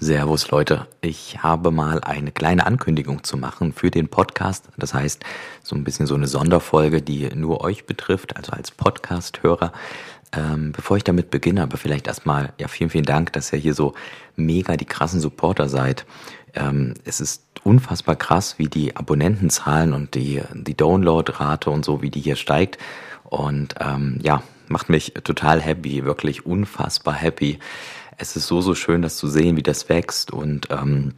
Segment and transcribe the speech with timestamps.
[0.00, 4.68] Servus Leute, ich habe mal eine kleine Ankündigung zu machen für den Podcast.
[4.76, 5.24] Das heißt,
[5.62, 9.72] so ein bisschen so eine Sonderfolge, die nur euch betrifft, also als Podcast-Hörer.
[10.32, 13.74] Ähm, bevor ich damit beginne, aber vielleicht erstmal, ja, vielen, vielen Dank, dass ihr hier
[13.74, 13.94] so
[14.34, 16.04] mega die krassen Supporter seid.
[16.54, 22.10] Ähm, es ist unfassbar krass, wie die Abonnentenzahlen und die, die Downloadrate und so, wie
[22.10, 22.78] die hier steigt.
[23.24, 27.58] Und ähm, ja, macht mich total happy, wirklich unfassbar happy
[28.16, 31.14] es ist so, so schön, das zu sehen, wie das wächst und ähm,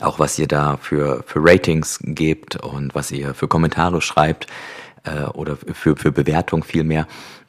[0.00, 4.46] auch was ihr da für, für Ratings gebt und was ihr für Kommentare schreibt
[5.04, 7.06] äh, oder für, für Bewertung vielmehr.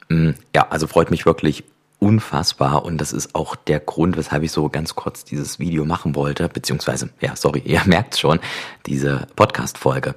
[0.08, 1.64] Mm, ja, also freut mich wirklich
[1.98, 6.14] unfassbar und das ist auch der Grund, weshalb ich so ganz kurz dieses Video machen
[6.14, 8.38] wollte, beziehungsweise, ja, sorry, ihr merkt schon,
[8.86, 10.14] diese Podcast-Folge.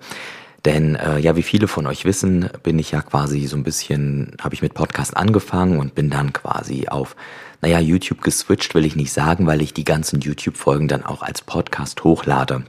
[0.65, 4.35] Denn äh, ja, wie viele von euch wissen, bin ich ja quasi so ein bisschen,
[4.41, 7.15] habe ich mit Podcast angefangen und bin dann quasi auf,
[7.61, 11.41] naja, YouTube geswitcht, will ich nicht sagen, weil ich die ganzen YouTube-Folgen dann auch als
[11.41, 12.63] Podcast hochlade.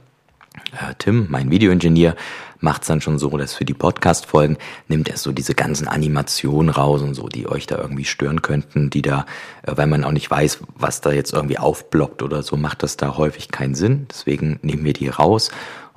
[0.71, 2.15] Äh, Tim, mein Videoingenieur,
[2.59, 7.01] macht's dann schon so, dass für die Podcast-Folgen nimmt er so diese ganzen Animationen raus
[7.01, 9.25] und so, die euch da irgendwie stören könnten, die da,
[9.63, 12.97] äh, weil man auch nicht weiß, was da jetzt irgendwie aufblockt oder so, macht das
[12.97, 14.07] da häufig keinen Sinn.
[14.09, 15.51] Deswegen nehmen wir die raus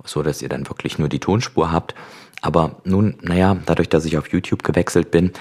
[0.05, 1.94] so dass ihr dann wirklich nur die Tonspur habt.
[2.42, 5.33] Aber nun, naja, dadurch, dass ich auf YouTube gewechselt bin,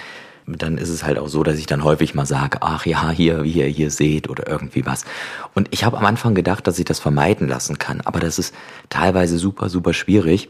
[0.47, 3.43] dann ist es halt auch so, dass ich dann häufig mal sage, ach ja, hier,
[3.43, 5.05] wie ihr hier seht oder irgendwie was.
[5.53, 8.53] Und ich habe am Anfang gedacht, dass ich das vermeiden lassen kann, aber das ist
[8.89, 10.49] teilweise super, super schwierig.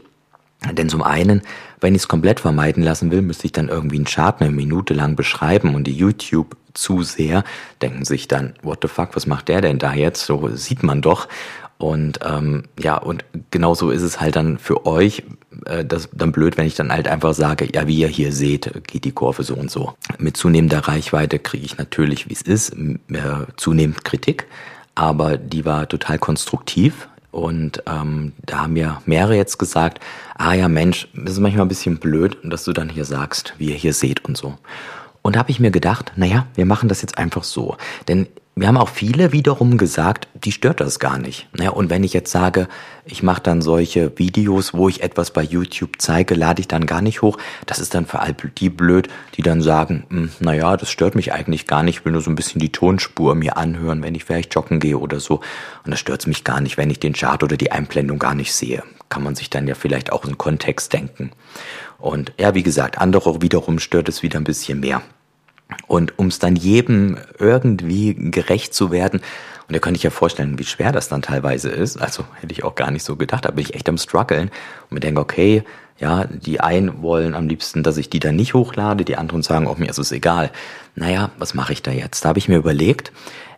[0.72, 1.42] Denn zum einen,
[1.80, 4.94] wenn ich es komplett vermeiden lassen will, müsste ich dann irgendwie einen Chart eine Minute
[4.94, 7.44] lang beschreiben und die YouTube zu sehr
[7.82, 10.26] denken sich dann, what the fuck, was macht der denn da jetzt?
[10.26, 11.28] So sieht man doch.
[11.78, 15.22] Und ähm, ja, und genauso ist es halt dann für euch
[15.66, 18.72] äh, das dann blöd, wenn ich dann halt einfach sage, ja, wie ihr hier seht,
[18.86, 19.94] geht die Kurve so und so.
[20.18, 24.46] Mit zunehmender Reichweite kriege ich natürlich, wie es ist, äh, zunehmend Kritik,
[24.94, 27.08] aber die war total konstruktiv.
[27.30, 30.00] Und ähm, da haben mir mehrere jetzt gesagt,
[30.36, 33.70] ah ja Mensch, das ist manchmal ein bisschen blöd, dass du dann hier sagst, wie
[33.70, 34.54] ihr hier seht und so.
[35.20, 37.76] Und da habe ich mir gedacht, naja, wir machen das jetzt einfach so.
[38.08, 38.26] Denn
[38.58, 41.46] wir haben auch viele wiederum gesagt, die stört das gar nicht.
[41.52, 42.68] Naja, und wenn ich jetzt sage,
[43.04, 47.02] ich mache dann solche Videos, wo ich etwas bei YouTube zeige, lade ich dann gar
[47.02, 47.36] nicht hoch.
[47.66, 51.34] Das ist dann für all die blöd, die dann sagen, hm, naja, das stört mich
[51.34, 51.98] eigentlich gar nicht.
[51.98, 54.96] Ich will nur so ein bisschen die Tonspur mir anhören, wenn ich vielleicht joggen gehe
[54.96, 55.40] oder so.
[55.84, 58.54] Und das stört mich gar nicht, wenn ich den Chart oder die Einblendung gar nicht
[58.54, 58.82] sehe.
[59.10, 61.32] Kann man sich dann ja vielleicht auch in Kontext denken.
[61.98, 65.02] Und ja, wie gesagt, andere wiederum stört es wieder ein bisschen mehr.
[65.86, 69.20] Und um es dann jedem irgendwie gerecht zu werden,
[69.68, 72.62] und da könnte ich ja vorstellen, wie schwer das dann teilweise ist, also hätte ich
[72.62, 74.50] auch gar nicht so gedacht, da bin ich echt am struggeln
[74.84, 75.64] und mir denke, okay,
[75.98, 79.66] ja, die einen wollen am liebsten, dass ich die dann nicht hochlade, die anderen sagen,
[79.66, 80.50] auch mir ist es egal.
[80.94, 82.24] Naja, was mache ich da jetzt?
[82.24, 83.12] Da habe ich mir überlegt,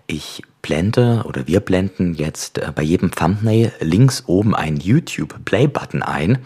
[0.08, 5.68] ich blende oder wir blenden jetzt äh, bei jedem Thumbnail links oben einen YouTube Play
[5.68, 6.38] Button ein,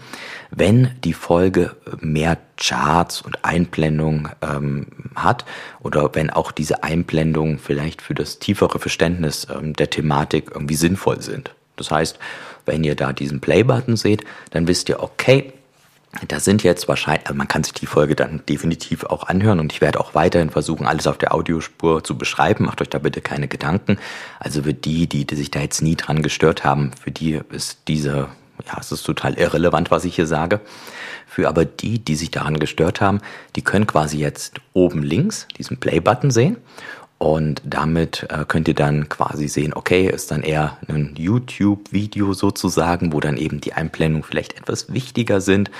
[0.50, 5.44] wenn die Folge mehr Charts und Einblendungen ähm, hat
[5.80, 11.22] oder wenn auch diese Einblendungen vielleicht für das tiefere Verständnis ähm, der Thematik irgendwie sinnvoll
[11.22, 11.54] sind.
[11.76, 12.18] Das heißt,
[12.66, 15.52] wenn ihr da diesen Play Button seht, dann wisst ihr, okay,
[16.28, 19.72] da sind jetzt wahrscheinlich, also man kann sich die Folge dann definitiv auch anhören und
[19.72, 22.66] ich werde auch weiterhin versuchen, alles auf der Audiospur zu beschreiben.
[22.66, 23.98] Macht euch da bitte keine Gedanken.
[24.38, 27.78] Also für die, die, die sich da jetzt nie dran gestört haben, für die ist
[27.88, 28.28] diese,
[28.66, 30.60] ja, es ist total irrelevant, was ich hier sage.
[31.26, 33.22] Für aber die, die sich daran gestört haben,
[33.56, 36.58] die können quasi jetzt oben links diesen Play-Button sehen
[37.22, 43.12] und damit äh, könnt ihr dann quasi sehen, okay, ist dann eher ein YouTube-Video sozusagen,
[43.12, 45.70] wo dann eben die Einblendungen vielleicht etwas wichtiger sind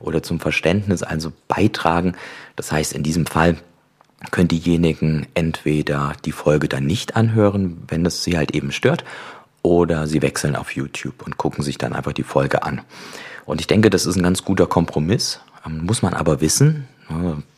[0.00, 2.16] oder zum Verständnis also beitragen.
[2.56, 3.58] Das heißt, in diesem Fall
[4.32, 9.04] können diejenigen entweder die Folge dann nicht anhören, wenn es sie halt eben stört,
[9.62, 12.80] oder sie wechseln auf YouTube und gucken sich dann einfach die Folge an.
[13.46, 15.38] Und ich denke, das ist ein ganz guter Kompromiss.
[15.64, 16.88] Ähm, muss man aber wissen,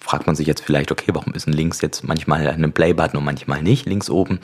[0.00, 3.24] fragt man sich jetzt vielleicht, okay, warum ist ein links jetzt manchmal ein Playbutton und
[3.24, 4.40] manchmal nicht links oben?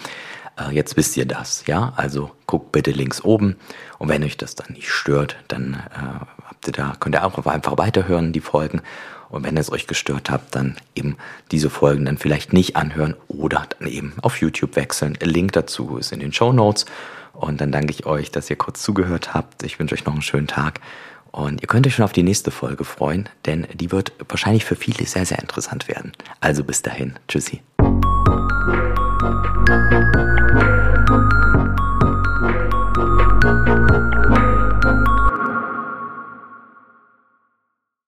[0.58, 1.92] Äh, jetzt wisst ihr das, ja?
[1.96, 3.56] Also guckt bitte links oben
[3.98, 7.46] und wenn euch das dann nicht stört, dann äh, habt ihr da, könnt ihr auch
[7.46, 8.80] einfach weiterhören, die Folgen.
[9.28, 11.16] Und wenn es euch gestört habt, dann eben
[11.50, 15.18] diese Folgen dann vielleicht nicht anhören oder dann eben auf YouTube wechseln.
[15.20, 16.86] Link dazu ist in den Show Notes.
[17.32, 19.64] Und dann danke ich euch, dass ihr kurz zugehört habt.
[19.64, 20.80] Ich wünsche euch noch einen schönen Tag
[21.36, 24.74] und ihr könnt euch schon auf die nächste Folge freuen, denn die wird wahrscheinlich für
[24.74, 26.12] viele sehr, sehr interessant werden.
[26.40, 27.18] Also bis dahin.
[27.28, 27.60] Tschüssi.